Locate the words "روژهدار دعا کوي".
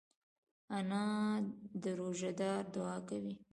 1.99-3.33